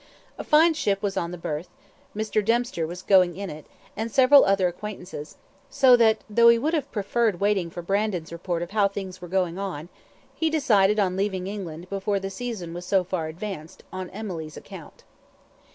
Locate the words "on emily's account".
13.93-15.03